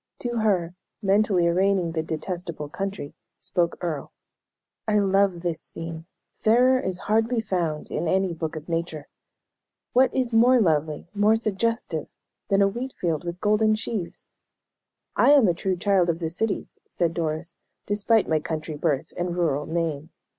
[0.21, 0.73] To her,
[1.03, 4.11] mentally arraigning "the detestable country," spoke Earle:
[4.87, 9.09] "I love this scene; fairer is hardly found in any book of nature.
[9.93, 12.07] What is more lovely, more suggestive,
[12.49, 14.31] than a wheat field with golden sheaves?"
[15.15, 17.55] "I am a true child of the cities," said Doris,
[17.85, 20.09] "despite my country birth and rural name.